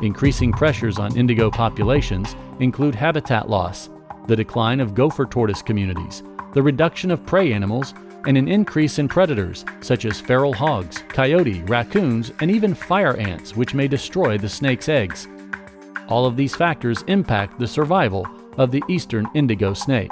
Increasing 0.02 0.52
pressures 0.52 1.00
on 1.00 1.16
indigo 1.16 1.50
populations 1.50 2.36
include 2.60 2.96
habitat 2.96 3.50
loss, 3.50 3.90
the 4.28 4.36
decline 4.36 4.80
of 4.80 4.94
gopher 4.94 5.26
tortoise 5.26 5.62
communities, 5.62 6.22
the 6.54 6.62
reduction 6.62 7.12
of 7.12 7.26
prey 7.26 7.54
animals, 7.54 7.94
and 8.28 8.38
an 8.38 8.48
increase 8.48 9.00
in 9.00 9.08
predators 9.08 9.64
such 9.82 10.06
as 10.06 10.20
feral 10.20 10.54
hogs, 10.54 11.04
coyote, 11.10 11.62
raccoons, 11.64 12.32
and 12.42 12.52
even 12.52 12.74
fire 12.74 13.16
ants, 13.18 13.56
which 13.56 13.74
may 13.74 13.88
destroy 13.88 14.38
the 14.38 14.50
snake's 14.50 14.90
eggs. 14.90 15.28
All 16.08 16.26
of 16.26 16.36
these 16.36 16.56
factors 16.56 17.04
impact 17.08 17.60
the 17.60 17.68
survival 17.68 18.28
of 18.58 18.72
the 18.72 18.84
eastern 18.90 19.28
indigo 19.34 19.74
snake. 19.74 20.12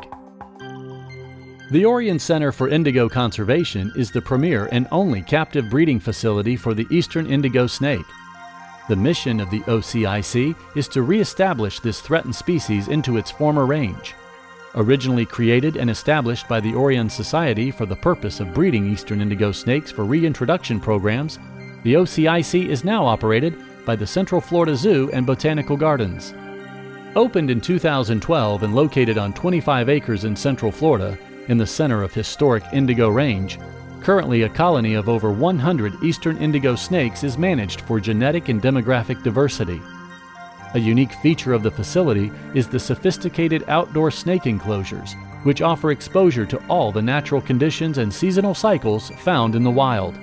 The 1.71 1.85
Orion 1.85 2.19
Center 2.19 2.51
for 2.51 2.69
Indigo 2.69 3.09
Conservation 3.09 3.91
is 3.95 4.11
the 4.11 4.21
premier 4.21 4.69
and 4.71 4.87
only 4.91 5.21
captive 5.21 5.69
breeding 5.69 5.99
facility 5.99 6.55
for 6.55 6.73
the 6.73 6.85
eastern 6.91 7.25
indigo 7.25 7.67
snake. 7.67 8.05
The 8.89 8.95
mission 8.95 9.39
of 9.39 9.49
the 9.49 9.61
OCIC 9.61 10.55
is 10.75 10.87
to 10.89 11.03
reestablish 11.03 11.79
this 11.79 12.01
threatened 12.01 12.35
species 12.35 12.89
into 12.89 13.17
its 13.17 13.31
former 13.31 13.65
range. 13.65 14.13
Originally 14.75 15.25
created 15.25 15.77
and 15.77 15.89
established 15.89 16.47
by 16.47 16.59
the 16.59 16.73
Orion 16.73 17.09
Society 17.09 17.71
for 17.71 17.85
the 17.85 17.95
purpose 17.95 18.39
of 18.39 18.53
breeding 18.53 18.91
eastern 18.91 19.21
indigo 19.21 19.51
snakes 19.51 19.91
for 19.91 20.03
reintroduction 20.03 20.79
programs, 20.79 21.39
the 21.83 21.93
OCIC 21.93 22.67
is 22.67 22.83
now 22.83 23.05
operated 23.05 23.55
by 23.85 23.95
the 23.95 24.07
Central 24.07 24.41
Florida 24.41 24.75
Zoo 24.75 25.09
and 25.13 25.25
Botanical 25.25 25.77
Gardens. 25.77 26.33
Opened 27.15 27.51
in 27.51 27.61
2012 27.61 28.63
and 28.63 28.75
located 28.75 29.17
on 29.17 29.33
25 29.33 29.89
acres 29.89 30.23
in 30.25 30.35
Central 30.35 30.71
Florida, 30.71 31.17
in 31.49 31.57
the 31.57 31.67
center 31.67 32.01
of 32.01 32.13
historic 32.13 32.63
Indigo 32.71 33.09
Range. 33.09 33.59
Currently, 34.03 34.41
a 34.41 34.49
colony 34.49 34.95
of 34.95 35.07
over 35.07 35.31
100 35.31 36.03
eastern 36.03 36.37
indigo 36.37 36.75
snakes 36.75 37.23
is 37.23 37.37
managed 37.37 37.79
for 37.81 38.01
genetic 38.01 38.49
and 38.49 38.61
demographic 38.61 39.23
diversity. 39.23 39.81
A 40.73 40.79
unique 40.79 41.13
feature 41.13 41.53
of 41.53 41.63
the 41.63 41.71
facility 41.71 42.29
is 42.53 42.67
the 42.67 42.79
sophisticated 42.79 43.63
outdoor 43.69 44.11
snake 44.11 44.45
enclosures, 44.45 45.15
which 45.43 45.61
offer 45.61 45.91
exposure 45.91 46.45
to 46.45 46.61
all 46.67 46.91
the 46.91 47.01
natural 47.01 47.39
conditions 47.39 47.97
and 47.97 48.13
seasonal 48.13 48.53
cycles 48.53 49.09
found 49.19 49.55
in 49.55 49.63
the 49.63 49.71
wild. 49.71 50.17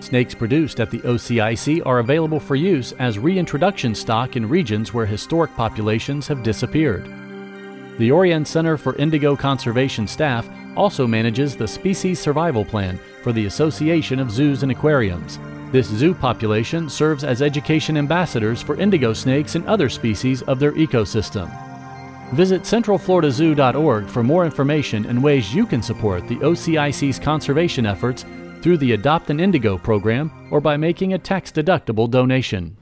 Snakes 0.00 0.34
produced 0.34 0.80
at 0.80 0.90
the 0.90 1.00
OCIC 1.00 1.86
are 1.86 2.00
available 2.00 2.40
for 2.40 2.56
use 2.56 2.90
as 2.92 3.18
reintroduction 3.18 3.94
stock 3.94 4.34
in 4.34 4.48
regions 4.48 4.92
where 4.92 5.06
historic 5.06 5.54
populations 5.54 6.26
have 6.26 6.42
disappeared. 6.42 7.04
The 7.98 8.10
Orion 8.10 8.44
Center 8.44 8.76
for 8.76 8.96
Indigo 8.96 9.36
Conservation 9.36 10.08
staff 10.08 10.48
also 10.78 11.06
manages 11.06 11.56
the 11.56 11.66
Species 11.66 12.20
Survival 12.20 12.64
Plan 12.64 12.98
for 13.22 13.32
the 13.32 13.46
Association 13.46 14.20
of 14.20 14.30
Zoos 14.30 14.62
and 14.62 14.72
Aquariums. 14.72 15.38
This 15.72 15.88
zoo 15.88 16.14
population 16.14 16.88
serves 16.88 17.24
as 17.24 17.42
education 17.42 17.98
ambassadors 17.98 18.62
for 18.62 18.76
indigo 18.76 19.12
snakes 19.12 19.54
and 19.54 19.66
other 19.66 19.90
species 19.90 20.40
of 20.42 20.58
their 20.58 20.72
ecosystem. 20.72 21.52
Visit 22.32 22.62
centralfloridazoo.org 22.62 24.06
for 24.06 24.22
more 24.22 24.44
information 24.44 25.04
and 25.06 25.22
ways 25.22 25.54
you 25.54 25.66
can 25.66 25.82
support 25.82 26.28
the 26.28 26.36
OCIC's 26.36 27.18
conservation 27.18 27.84
efforts 27.84 28.24
through 28.62 28.78
the 28.78 28.92
Adopt 28.92 29.30
an 29.30 29.40
Indigo 29.40 29.76
program 29.76 30.48
or 30.50 30.60
by 30.60 30.76
making 30.76 31.12
a 31.12 31.18
tax 31.18 31.50
deductible 31.50 32.08
donation. 32.08 32.76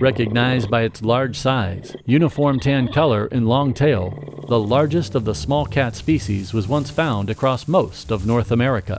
Recognized 0.00 0.70
by 0.70 0.82
its 0.82 1.02
large 1.02 1.36
size, 1.36 1.94
uniform 2.06 2.58
tan 2.58 2.88
color, 2.88 3.26
and 3.26 3.46
long 3.46 3.74
tail, 3.74 4.39
the 4.50 4.58
largest 4.58 5.14
of 5.14 5.24
the 5.24 5.32
small 5.32 5.64
cat 5.64 5.94
species 5.94 6.52
was 6.52 6.66
once 6.66 6.90
found 6.90 7.30
across 7.30 7.68
most 7.68 8.10
of 8.10 8.26
North 8.26 8.50
America. 8.50 8.98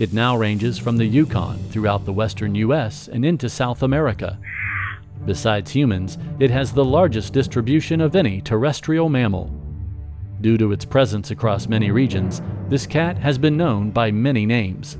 It 0.00 0.14
now 0.14 0.38
ranges 0.38 0.78
from 0.78 0.96
the 0.96 1.04
Yukon 1.04 1.58
throughout 1.68 2.06
the 2.06 2.14
western 2.14 2.54
U.S. 2.54 3.06
and 3.06 3.26
into 3.26 3.50
South 3.50 3.82
America. 3.82 4.38
Besides 5.26 5.72
humans, 5.72 6.16
it 6.40 6.50
has 6.50 6.72
the 6.72 6.82
largest 6.82 7.34
distribution 7.34 8.00
of 8.00 8.16
any 8.16 8.40
terrestrial 8.40 9.10
mammal. 9.10 9.52
Due 10.40 10.56
to 10.56 10.72
its 10.72 10.86
presence 10.86 11.30
across 11.30 11.68
many 11.68 11.90
regions, 11.90 12.40
this 12.70 12.86
cat 12.86 13.18
has 13.18 13.36
been 13.36 13.58
known 13.58 13.90
by 13.90 14.10
many 14.10 14.46
names. 14.46 14.96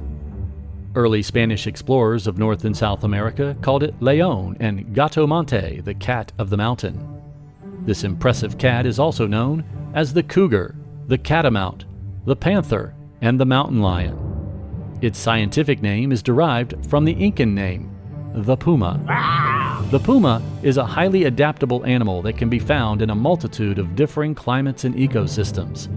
Early 0.95 1.23
Spanish 1.23 1.67
explorers 1.67 2.27
of 2.27 2.37
North 2.37 2.67
and 2.67 2.77
South 2.77 3.03
America 3.03 3.57
called 3.63 3.83
it 3.83 3.99
León 4.01 4.59
and 4.61 4.95
Gato 4.95 5.27
Monte, 5.27 5.81
the 5.81 5.95
cat 5.95 6.33
of 6.37 6.51
the 6.51 6.59
mountain. 6.59 7.14
This 7.85 8.05
impressive 8.05 8.59
cat 8.59 8.87
is 8.87 8.99
also 8.99 9.27
known 9.27 9.65
as 9.95 10.13
the 10.13 10.23
cougar, 10.23 10.75
the 11.07 11.19
catamount, 11.19 11.85
the 12.25 12.37
panther, 12.37 12.95
and 13.21 13.39
the 13.39 13.47
mountain 13.47 13.81
lion. 13.81 14.19
Its 15.01 15.19
scientific 15.19 15.83
name 15.83 16.13
is 16.13 16.23
derived 16.23 16.75
from 16.87 17.05
the 17.05 17.13
Incan 17.13 17.55
name, 17.55 17.95
the 18.35 18.57
puma. 18.57 19.01
The 19.91 20.01
puma 20.01 20.43
is 20.63 20.77
a 20.77 20.87
highly 20.87 21.25
adaptable 21.25 21.85
animal 21.85 22.23
that 22.23 22.39
can 22.39 22.49
be 22.49 22.59
found 22.59 23.03
in 23.03 23.11
a 23.11 23.15
multitude 23.15 23.79
of 23.79 23.95
differing 23.95 24.35
climates 24.35 24.85
and 24.85 24.95
ecosystems. 24.95 25.89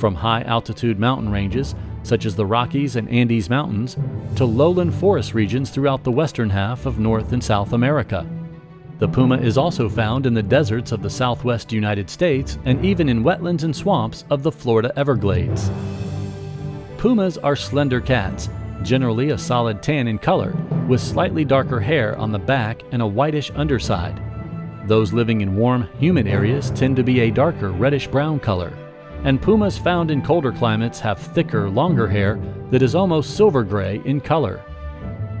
From 0.00 0.14
high 0.14 0.42
altitude 0.42 0.98
mountain 0.98 1.30
ranges 1.30 1.74
such 2.02 2.24
as 2.24 2.34
the 2.34 2.46
Rockies 2.46 2.96
and 2.96 3.08
Andes 3.08 3.50
Mountains, 3.50 3.96
to 4.36 4.44
lowland 4.44 4.94
forest 4.94 5.34
regions 5.34 5.70
throughout 5.70 6.04
the 6.04 6.12
western 6.12 6.50
half 6.50 6.86
of 6.86 6.98
North 6.98 7.32
and 7.32 7.42
South 7.42 7.72
America. 7.72 8.26
The 9.00 9.08
puma 9.08 9.38
is 9.38 9.58
also 9.58 9.88
found 9.88 10.26
in 10.26 10.34
the 10.34 10.42
deserts 10.42 10.92
of 10.92 11.02
the 11.02 11.10
southwest 11.10 11.72
United 11.72 12.08
States 12.08 12.58
and 12.64 12.84
even 12.84 13.08
in 13.08 13.24
wetlands 13.24 13.64
and 13.64 13.74
swamps 13.74 14.24
of 14.30 14.42
the 14.42 14.52
Florida 14.52 14.92
Everglades. 14.96 15.70
Pumas 16.98 17.38
are 17.38 17.56
slender 17.56 18.00
cats, 18.00 18.50
generally 18.82 19.30
a 19.30 19.38
solid 19.38 19.82
tan 19.82 20.06
in 20.06 20.18
color, 20.18 20.54
with 20.86 21.00
slightly 21.00 21.44
darker 21.44 21.80
hair 21.80 22.16
on 22.18 22.30
the 22.30 22.38
back 22.38 22.82
and 22.92 23.00
a 23.00 23.06
whitish 23.06 23.50
underside. 23.56 24.22
Those 24.86 25.12
living 25.12 25.40
in 25.40 25.56
warm, 25.56 25.88
humid 25.98 26.28
areas 26.28 26.70
tend 26.70 26.94
to 26.96 27.02
be 27.02 27.20
a 27.20 27.30
darker 27.30 27.70
reddish 27.72 28.06
brown 28.06 28.38
color 28.38 28.72
and 29.24 29.40
pumas 29.40 29.76
found 29.76 30.10
in 30.10 30.22
colder 30.22 30.52
climates 30.52 31.00
have 31.00 31.18
thicker, 31.18 31.68
longer 31.68 32.08
hair 32.08 32.40
that 32.70 32.82
is 32.82 32.94
almost 32.94 33.36
silver 33.36 33.62
gray 33.62 34.00
in 34.04 34.20
color. 34.20 34.62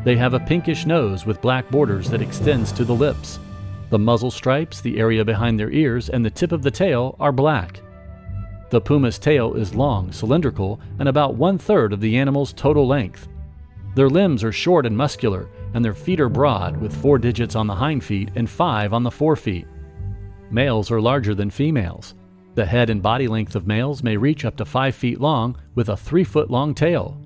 They 0.04 0.16
have 0.16 0.34
a 0.34 0.40
pinkish 0.40 0.86
nose 0.86 1.26
with 1.26 1.40
black 1.40 1.68
borders 1.70 2.10
that 2.10 2.22
extends 2.22 2.72
to 2.72 2.84
the 2.84 2.94
lips. 2.94 3.38
The 3.90 3.98
muzzle 3.98 4.30
stripes, 4.30 4.80
the 4.80 4.98
area 4.98 5.24
behind 5.24 5.58
their 5.58 5.70
ears, 5.70 6.08
and 6.08 6.24
the 6.24 6.30
tip 6.30 6.52
of 6.52 6.62
the 6.62 6.70
tail 6.70 7.16
are 7.18 7.32
black. 7.32 7.80
The 8.70 8.80
puma's 8.80 9.18
tail 9.18 9.54
is 9.54 9.74
long, 9.74 10.12
cylindrical, 10.12 10.80
and 11.00 11.08
about 11.08 11.34
one 11.34 11.58
third 11.58 11.92
of 11.92 12.00
the 12.00 12.16
animal's 12.16 12.52
total 12.52 12.86
length. 12.86 13.26
Their 13.96 14.08
limbs 14.08 14.44
are 14.44 14.52
short 14.52 14.86
and 14.86 14.96
muscular, 14.96 15.48
and 15.74 15.84
their 15.84 15.94
feet 15.94 16.20
are 16.20 16.28
broad, 16.28 16.76
with 16.76 16.96
four 16.96 17.18
digits 17.18 17.56
on 17.56 17.66
the 17.66 17.74
hind 17.74 18.04
feet 18.04 18.30
and 18.36 18.48
five 18.48 18.92
on 18.92 19.02
the 19.02 19.10
forefeet. 19.10 19.66
Males 20.52 20.90
are 20.92 21.00
larger 21.00 21.34
than 21.34 21.50
females. 21.50 22.14
The 22.54 22.66
head 22.66 22.90
and 22.90 23.02
body 23.02 23.26
length 23.26 23.56
of 23.56 23.66
males 23.66 24.02
may 24.02 24.16
reach 24.16 24.44
up 24.44 24.56
to 24.56 24.64
5 24.64 24.94
feet 24.94 25.20
long 25.20 25.56
with 25.74 25.88
a 25.88 25.96
3 25.96 26.24
foot 26.24 26.50
long 26.50 26.74
tail. 26.74 27.16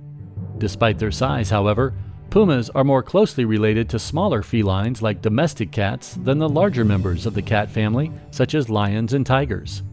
Despite 0.59 0.99
their 0.99 1.11
size, 1.11 1.51
however, 1.51 1.95
pumas 2.35 2.69
are 2.71 2.83
more 2.83 3.01
closely 3.01 3.45
related 3.45 3.89
to 3.89 3.97
smaller 3.97 4.43
felines 4.43 5.01
like 5.01 5.23
domestic 5.23 5.71
cats 5.71 6.15
than 6.25 6.37
the 6.37 6.49
larger 6.49 6.85
members 6.85 7.27
of 7.27 7.35
the 7.35 7.41
cat 7.41 7.71
family, 7.71 8.11
such 8.33 8.57
as 8.57 8.69
lions 8.69 9.13
and 9.13 9.25
tigers. 9.25 9.85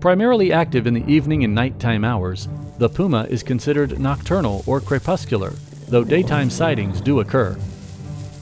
Primarily 0.00 0.54
active 0.54 0.86
in 0.86 0.94
the 0.94 1.06
evening 1.06 1.44
and 1.44 1.54
nighttime 1.54 2.02
hours, 2.02 2.48
the 2.78 2.88
puma 2.88 3.26
is 3.28 3.42
considered 3.42 4.00
nocturnal 4.00 4.64
or 4.66 4.80
crepuscular, 4.80 5.50
though 5.88 6.02
daytime 6.02 6.48
sightings 6.48 6.98
do 6.98 7.20
occur. 7.20 7.58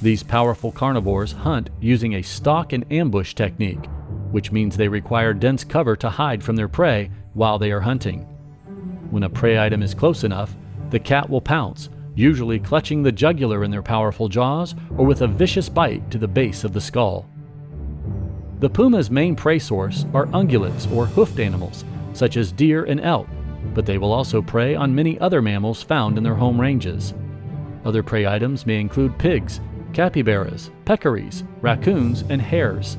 These 0.01 0.23
powerful 0.23 0.71
carnivores 0.71 1.33
hunt 1.33 1.71
using 1.81 2.15
a 2.15 2.23
stalk 2.23 2.73
and 2.73 2.85
ambush 2.93 3.35
technique, 3.35 3.85
which 4.31 4.53
means 4.53 4.77
they 4.77 4.87
require 4.87 5.35
dense 5.35 5.65
cover 5.65 5.97
to 5.97 6.09
hide 6.09 6.41
from 6.41 6.55
their 6.55 6.69
prey 6.69 7.11
while 7.35 7.59
they 7.59 7.73
are 7.73 7.81
hunting. 7.81 8.21
When 9.11 9.25
a 9.25 9.29
prey 9.29 9.59
item 9.59 9.83
is 9.83 9.93
close 9.93 10.23
enough, 10.23 10.55
the 10.91 11.01
cat 11.01 11.29
will 11.29 11.41
pounce, 11.41 11.89
usually 12.17 12.59
clutching 12.59 13.03
the 13.03 13.13
jugular 13.13 13.63
in 13.63 13.71
their 13.71 13.83
powerful 13.83 14.29
jaws 14.29 14.75
or 14.97 15.07
with 15.07 15.23
a 15.23 15.29
vicious 15.29 15.69
bite 15.69 16.11
to 16.11 16.19
the 16.19 16.27
base 16.27 16.65
of 16.65 16.73
the 16.73 16.81
skull. 16.81 17.29
The 18.59 18.71
puma's 18.71 19.11
main 19.11 19.37
prey 19.37 19.59
source 19.59 20.07
are 20.15 20.27
ungulates 20.29 20.91
or 20.91 21.07
hoofed 21.07 21.39
animals, 21.39 21.85
such 22.15 22.39
as 22.39 22.51
deer 22.51 22.85
and 22.85 23.01
elk, 23.01 23.29
but 23.75 23.85
they 23.85 23.99
will 23.99 24.13
also 24.13 24.41
prey 24.41 24.75
on 24.75 24.95
many 24.95 25.21
other 25.21 25.43
mammals 25.43 25.83
found 25.83 26.17
in 26.17 26.25
their 26.25 26.35
home 26.35 26.59
ranges. 26.59 27.13
Other 27.85 28.03
prey 28.03 28.27
items 28.27 28.65
may 28.65 28.81
include 28.81 29.19
pigs, 29.19 29.61
capybaras, 29.93 30.71
peccaries, 30.87 31.47
raccoons, 31.61 32.25
and 32.31 32.41
hares. 32.41 32.97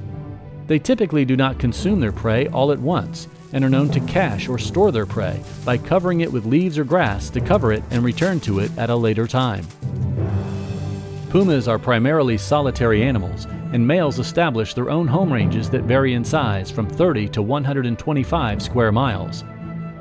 They 0.67 0.77
typically 0.77 1.25
do 1.25 1.35
not 1.35 1.59
consume 1.59 1.99
their 1.99 2.11
prey 2.11 2.47
all 2.49 2.71
at 2.71 2.79
once 2.79 3.27
and 3.53 3.63
are 3.63 3.69
known 3.69 3.89
to 3.89 3.99
cache 4.01 4.49
or 4.49 4.57
store 4.57 4.91
their 4.91 5.05
prey 5.05 5.41
by 5.65 5.77
covering 5.77 6.21
it 6.21 6.31
with 6.31 6.45
leaves 6.45 6.77
or 6.77 6.83
grass 6.83 7.29
to 7.29 7.41
cover 7.41 7.71
it 7.71 7.83
and 7.91 8.03
return 8.03 8.39
to 8.41 8.59
it 8.59 8.71
at 8.77 8.89
a 8.89 8.95
later 8.95 9.27
time. 9.27 9.65
Pumas 11.29 11.67
are 11.67 11.77
primarily 11.77 12.37
solitary 12.37 13.03
animals, 13.03 13.45
and 13.73 13.85
males 13.85 14.17
establish 14.17 14.73
their 14.73 14.89
own 14.89 15.07
home 15.07 15.31
ranges 15.31 15.69
that 15.69 15.83
vary 15.83 16.13
in 16.13 16.23
size 16.23 16.71
from 16.71 16.89
30 16.89 17.27
to 17.29 17.41
125 17.41 18.61
square 18.61 18.91
miles. 18.91 19.43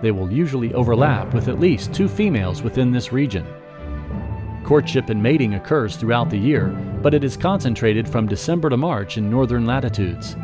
They 0.03 0.13
will 0.13 0.31
usually 0.31 0.73
overlap 0.75 1.35
with 1.35 1.49
at 1.49 1.59
least 1.59 1.93
two 1.93 2.09
females 2.09 2.63
within 2.63 2.93
this 2.93 3.13
region. 3.13 3.47
Courtship 4.63 5.11
and 5.11 5.23
mating 5.23 5.55
occurs 5.55 5.97
throughout 5.97 6.31
the 6.31 6.39
year, 6.39 6.69
but 7.03 7.15
it 7.15 7.25
is 7.25 7.37
concentrated 7.37 8.09
from 8.09 8.27
December 8.27 8.71
to 8.71 8.77
March 8.77 9.17
in 9.17 9.31
northern 9.31 9.67
latitudes. 9.67 10.37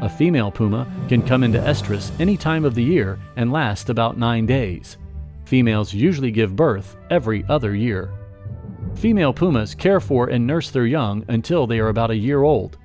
A 0.00 0.08
female 0.08 0.52
puma 0.52 0.86
can 1.08 1.22
come 1.22 1.42
into 1.42 1.58
estrus 1.58 2.12
any 2.20 2.36
time 2.36 2.64
of 2.64 2.76
the 2.76 2.84
year 2.84 3.18
and 3.34 3.50
last 3.50 3.90
about 3.90 4.16
nine 4.16 4.46
days. 4.46 4.96
Females 5.44 5.92
usually 5.92 6.30
give 6.30 6.54
birth 6.54 6.96
every 7.10 7.44
other 7.48 7.74
year. 7.74 8.12
Female 8.94 9.32
pumas 9.32 9.74
care 9.74 9.98
for 9.98 10.28
and 10.28 10.46
nurse 10.46 10.70
their 10.70 10.86
young 10.86 11.24
until 11.28 11.66
they 11.66 11.80
are 11.80 11.88
about 11.88 12.12
a 12.12 12.16
year 12.16 12.42
old. 12.42 12.78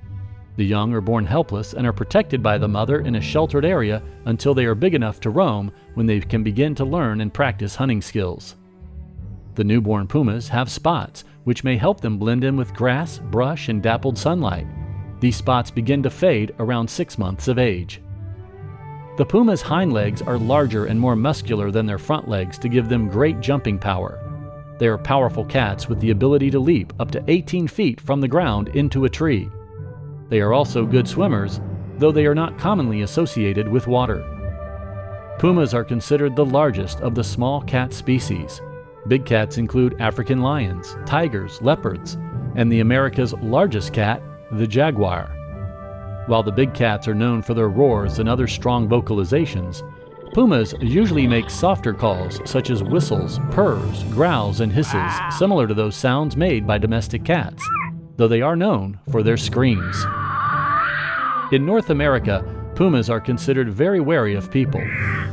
The 0.56 0.64
young 0.64 0.92
are 0.92 1.00
born 1.00 1.24
helpless 1.24 1.74
and 1.74 1.86
are 1.86 1.92
protected 1.92 2.42
by 2.42 2.58
the 2.58 2.68
mother 2.68 3.00
in 3.00 3.14
a 3.14 3.20
sheltered 3.20 3.64
area 3.64 4.02
until 4.24 4.54
they 4.54 4.64
are 4.64 4.74
big 4.74 4.94
enough 4.94 5.20
to 5.20 5.30
roam 5.30 5.70
when 5.94 6.06
they 6.06 6.18
can 6.20 6.42
begin 6.42 6.74
to 6.76 6.84
learn 6.84 7.20
and 7.20 7.32
practice 7.32 7.76
hunting 7.76 8.02
skills. 8.02 8.56
The 9.54 9.64
newborn 9.64 10.08
pumas 10.08 10.48
have 10.48 10.68
spots, 10.68 11.24
which 11.44 11.62
may 11.62 11.76
help 11.76 12.00
them 12.00 12.18
blend 12.18 12.42
in 12.42 12.56
with 12.56 12.74
grass, 12.74 13.18
brush, 13.18 13.68
and 13.68 13.80
dappled 13.80 14.18
sunlight. 14.18 14.66
These 15.20 15.36
spots 15.36 15.70
begin 15.70 16.02
to 16.02 16.10
fade 16.10 16.54
around 16.58 16.88
six 16.88 17.18
months 17.18 17.48
of 17.48 17.58
age. 17.58 18.00
The 19.16 19.24
puma's 19.24 19.62
hind 19.62 19.92
legs 19.92 20.22
are 20.22 20.36
larger 20.36 20.86
and 20.86 20.98
more 20.98 21.14
muscular 21.14 21.70
than 21.70 21.86
their 21.86 21.98
front 21.98 22.28
legs 22.28 22.58
to 22.58 22.68
give 22.68 22.88
them 22.88 23.08
great 23.08 23.40
jumping 23.40 23.78
power. 23.78 24.20
They 24.78 24.88
are 24.88 24.98
powerful 24.98 25.44
cats 25.44 25.88
with 25.88 26.00
the 26.00 26.10
ability 26.10 26.50
to 26.50 26.58
leap 26.58 26.92
up 26.98 27.12
to 27.12 27.24
18 27.28 27.68
feet 27.68 28.00
from 28.00 28.20
the 28.20 28.28
ground 28.28 28.68
into 28.70 29.04
a 29.04 29.08
tree. 29.08 29.48
They 30.30 30.40
are 30.40 30.52
also 30.52 30.84
good 30.84 31.06
swimmers, 31.06 31.60
though 31.98 32.10
they 32.10 32.26
are 32.26 32.34
not 32.34 32.58
commonly 32.58 33.02
associated 33.02 33.68
with 33.68 33.86
water. 33.86 34.24
Pumas 35.38 35.74
are 35.74 35.84
considered 35.84 36.34
the 36.34 36.44
largest 36.44 37.00
of 37.00 37.14
the 37.14 37.22
small 37.22 37.62
cat 37.62 37.92
species. 37.92 38.60
Big 39.06 39.24
cats 39.24 39.58
include 39.58 40.00
African 40.00 40.42
lions, 40.42 40.96
tigers, 41.06 41.62
leopards, 41.62 42.16
and 42.56 42.70
the 42.70 42.80
America's 42.80 43.32
largest 43.34 43.92
cat, 43.92 44.22
the 44.58 44.66
jaguar. 44.66 45.26
While 46.26 46.42
the 46.42 46.52
big 46.52 46.72
cats 46.72 47.06
are 47.06 47.14
known 47.14 47.42
for 47.42 47.54
their 47.54 47.68
roars 47.68 48.18
and 48.18 48.28
other 48.28 48.46
strong 48.46 48.88
vocalizations, 48.88 49.82
Pumas 50.34 50.74
usually 50.80 51.28
make 51.28 51.48
softer 51.48 51.94
calls 51.94 52.40
such 52.44 52.68
as 52.68 52.82
whistles, 52.82 53.38
purrs, 53.52 54.02
growls, 54.04 54.60
and 54.60 54.72
hisses, 54.72 55.12
similar 55.38 55.68
to 55.68 55.74
those 55.74 55.94
sounds 55.94 56.36
made 56.36 56.66
by 56.66 56.76
domestic 56.76 57.24
cats, 57.24 57.62
though 58.16 58.26
they 58.26 58.42
are 58.42 58.56
known 58.56 58.98
for 59.12 59.22
their 59.22 59.36
screams. 59.36 60.04
In 61.52 61.64
North 61.64 61.90
America, 61.90 62.44
pumas 62.74 63.08
are 63.08 63.20
considered 63.20 63.72
very 63.72 64.00
wary 64.00 64.34
of 64.34 64.50
people. 64.50 64.82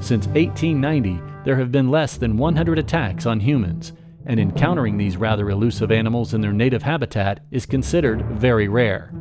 Since 0.01 0.27
1890, 0.27 1.19
there 1.45 1.55
have 1.55 1.71
been 1.71 1.89
less 1.89 2.17
than 2.17 2.37
100 2.37 2.77
attacks 2.77 3.25
on 3.25 3.39
humans, 3.39 3.93
and 4.25 4.39
encountering 4.39 4.97
these 4.97 5.17
rather 5.17 5.49
elusive 5.49 5.91
animals 5.91 6.33
in 6.33 6.41
their 6.41 6.53
native 6.53 6.83
habitat 6.83 7.43
is 7.51 7.65
considered 7.65 8.25
very 8.31 8.67
rare. 8.67 9.13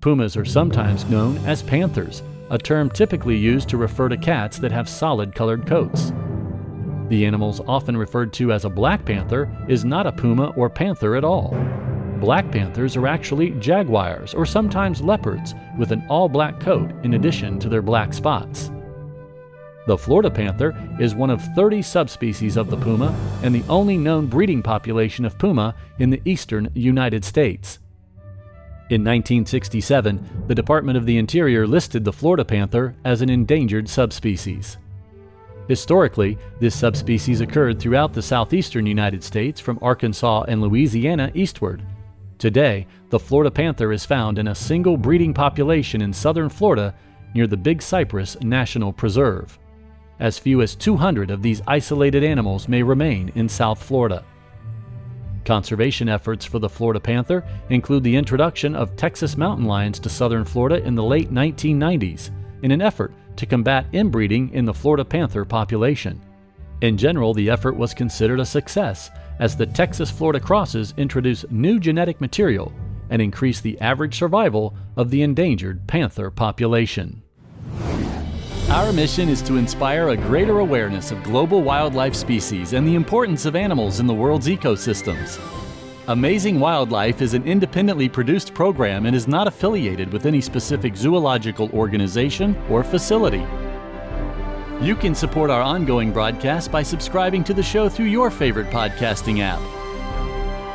Pumas 0.00 0.36
are 0.36 0.44
sometimes 0.44 1.04
known 1.06 1.36
as 1.38 1.62
panthers, 1.62 2.22
a 2.50 2.58
term 2.58 2.88
typically 2.90 3.36
used 3.36 3.68
to 3.68 3.76
refer 3.76 4.08
to 4.08 4.16
cats 4.16 4.58
that 4.58 4.72
have 4.72 4.88
solid 4.88 5.34
colored 5.34 5.66
coats. 5.66 6.12
The 7.08 7.24
animals 7.24 7.60
often 7.66 7.96
referred 7.96 8.32
to 8.34 8.52
as 8.52 8.64
a 8.64 8.70
black 8.70 9.04
panther 9.04 9.50
is 9.68 9.84
not 9.84 10.06
a 10.06 10.12
puma 10.12 10.52
or 10.56 10.68
panther 10.70 11.16
at 11.16 11.24
all. 11.24 11.56
Black 12.20 12.50
panthers 12.50 12.96
are 12.96 13.06
actually 13.06 13.50
jaguars 13.52 14.34
or 14.34 14.44
sometimes 14.44 15.00
leopards 15.00 15.54
with 15.78 15.92
an 15.92 16.04
all 16.08 16.28
black 16.28 16.60
coat 16.60 16.90
in 17.04 17.14
addition 17.14 17.58
to 17.60 17.68
their 17.68 17.82
black 17.82 18.12
spots. 18.12 18.70
The 19.88 19.96
Florida 19.96 20.30
panther 20.30 20.76
is 21.00 21.14
one 21.14 21.30
of 21.30 21.42
30 21.54 21.80
subspecies 21.80 22.58
of 22.58 22.68
the 22.68 22.76
puma 22.76 23.18
and 23.42 23.54
the 23.54 23.64
only 23.70 23.96
known 23.96 24.26
breeding 24.26 24.62
population 24.62 25.24
of 25.24 25.38
puma 25.38 25.74
in 25.98 26.10
the 26.10 26.20
eastern 26.26 26.68
United 26.74 27.24
States. 27.24 27.78
In 28.90 29.00
1967, 29.00 30.44
the 30.46 30.54
Department 30.54 30.98
of 30.98 31.06
the 31.06 31.16
Interior 31.16 31.66
listed 31.66 32.04
the 32.04 32.12
Florida 32.12 32.44
panther 32.44 32.96
as 33.02 33.22
an 33.22 33.30
endangered 33.30 33.88
subspecies. 33.88 34.76
Historically, 35.68 36.36
this 36.60 36.76
subspecies 36.76 37.40
occurred 37.40 37.80
throughout 37.80 38.12
the 38.12 38.20
southeastern 38.20 38.84
United 38.84 39.24
States 39.24 39.58
from 39.58 39.78
Arkansas 39.80 40.44
and 40.48 40.60
Louisiana 40.60 41.32
eastward. 41.32 41.82
Today, 42.36 42.86
the 43.08 43.18
Florida 43.18 43.50
panther 43.50 43.90
is 43.90 44.04
found 44.04 44.38
in 44.38 44.48
a 44.48 44.54
single 44.54 44.98
breeding 44.98 45.32
population 45.32 46.02
in 46.02 46.12
southern 46.12 46.50
Florida 46.50 46.94
near 47.34 47.46
the 47.46 47.56
Big 47.56 47.80
Cypress 47.80 48.38
National 48.42 48.92
Preserve. 48.92 49.58
As 50.20 50.38
few 50.38 50.62
as 50.62 50.74
200 50.74 51.30
of 51.30 51.42
these 51.42 51.62
isolated 51.66 52.24
animals 52.24 52.68
may 52.68 52.82
remain 52.82 53.30
in 53.34 53.48
South 53.48 53.82
Florida. 53.82 54.24
Conservation 55.44 56.08
efforts 56.08 56.44
for 56.44 56.58
the 56.58 56.68
Florida 56.68 57.00
panther 57.00 57.44
include 57.70 58.02
the 58.02 58.16
introduction 58.16 58.74
of 58.74 58.96
Texas 58.96 59.36
mountain 59.36 59.64
lions 59.64 59.98
to 60.00 60.08
southern 60.08 60.44
Florida 60.44 60.84
in 60.84 60.94
the 60.94 61.02
late 61.02 61.32
1990s 61.32 62.30
in 62.62 62.70
an 62.70 62.82
effort 62.82 63.12
to 63.36 63.46
combat 63.46 63.86
inbreeding 63.92 64.50
in 64.52 64.64
the 64.64 64.74
Florida 64.74 65.04
panther 65.04 65.44
population. 65.44 66.20
In 66.80 66.96
general, 66.96 67.32
the 67.32 67.48
effort 67.48 67.76
was 67.76 67.94
considered 67.94 68.40
a 68.40 68.44
success 68.44 69.10
as 69.38 69.56
the 69.56 69.66
Texas 69.66 70.10
Florida 70.10 70.40
crosses 70.40 70.94
introduce 70.96 71.44
new 71.50 71.78
genetic 71.78 72.20
material 72.20 72.72
and 73.10 73.22
increase 73.22 73.60
the 73.60 73.80
average 73.80 74.18
survival 74.18 74.76
of 74.96 75.10
the 75.10 75.22
endangered 75.22 75.86
panther 75.86 76.30
population. 76.30 77.22
Our 78.70 78.92
mission 78.92 79.30
is 79.30 79.40
to 79.42 79.56
inspire 79.56 80.10
a 80.10 80.16
greater 80.16 80.58
awareness 80.58 81.10
of 81.10 81.22
global 81.22 81.62
wildlife 81.62 82.14
species 82.14 82.74
and 82.74 82.86
the 82.86 82.96
importance 82.96 83.46
of 83.46 83.56
animals 83.56 83.98
in 83.98 84.06
the 84.06 84.12
world's 84.12 84.46
ecosystems. 84.46 85.40
Amazing 86.08 86.60
Wildlife 86.60 87.22
is 87.22 87.32
an 87.32 87.44
independently 87.44 88.10
produced 88.10 88.52
program 88.52 89.06
and 89.06 89.16
is 89.16 89.26
not 89.26 89.48
affiliated 89.48 90.12
with 90.12 90.26
any 90.26 90.42
specific 90.42 90.96
zoological 90.96 91.70
organization 91.70 92.54
or 92.68 92.84
facility. 92.84 93.42
You 94.84 94.94
can 94.96 95.14
support 95.14 95.48
our 95.48 95.62
ongoing 95.62 96.12
broadcast 96.12 96.70
by 96.70 96.82
subscribing 96.82 97.44
to 97.44 97.54
the 97.54 97.62
show 97.62 97.88
through 97.88 98.06
your 98.06 98.30
favorite 98.30 98.68
podcasting 98.68 99.40
app. 99.40 99.62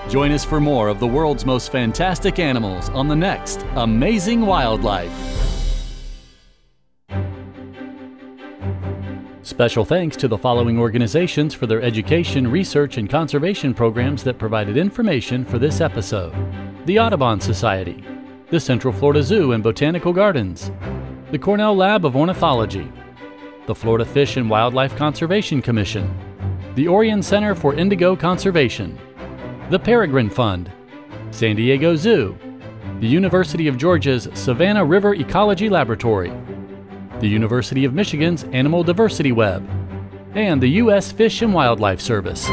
Join 0.09 0.31
us 0.31 0.43
for 0.43 0.59
more 0.59 0.87
of 0.87 0.99
the 0.99 1.05
world's 1.05 1.45
most 1.45 1.71
fantastic 1.71 2.39
animals 2.39 2.89
on 2.89 3.07
the 3.07 3.15
next 3.15 3.63
Amazing 3.75 4.41
Wildlife. 4.47 5.52
Special 9.43 9.83
thanks 9.83 10.15
to 10.15 10.29
the 10.29 10.37
following 10.37 10.79
organizations 10.79 11.53
for 11.53 11.67
their 11.67 11.81
education, 11.81 12.49
research, 12.49 12.95
and 12.95 13.09
conservation 13.09 13.73
programs 13.73 14.23
that 14.23 14.37
provided 14.37 14.77
information 14.77 15.43
for 15.43 15.59
this 15.59 15.81
episode. 15.81 16.33
The 16.85 16.97
Audubon 16.97 17.41
Society, 17.41 18.05
the 18.51 18.59
Central 18.61 18.93
Florida 18.93 19.21
Zoo 19.21 19.51
and 19.51 19.61
Botanical 19.61 20.13
Gardens, 20.13 20.71
the 21.31 21.37
Cornell 21.37 21.75
Lab 21.75 22.05
of 22.05 22.15
Ornithology, 22.15 22.89
the 23.65 23.75
Florida 23.75 24.05
Fish 24.05 24.37
and 24.37 24.49
Wildlife 24.49 24.95
Conservation 24.95 25.61
Commission, 25.61 26.17
the 26.75 26.87
Orion 26.87 27.21
Center 27.21 27.53
for 27.53 27.73
Indigo 27.73 28.15
Conservation, 28.15 28.97
the 29.69 29.79
Peregrine 29.79 30.29
Fund, 30.29 30.71
San 31.31 31.57
Diego 31.57 31.97
Zoo, 31.97 32.37
the 33.01 33.07
University 33.07 33.67
of 33.67 33.77
Georgia's 33.77 34.29
Savannah 34.35 34.85
River 34.85 35.13
Ecology 35.15 35.67
Laboratory, 35.67 36.31
the 37.23 37.29
University 37.29 37.85
of 37.85 37.93
Michigan's 37.93 38.43
Animal 38.51 38.83
Diversity 38.83 39.31
Web, 39.31 39.65
and 40.35 40.61
the 40.61 40.67
U.S. 40.67 41.11
Fish 41.11 41.41
and 41.41 41.53
Wildlife 41.53 42.01
Service. 42.01 42.49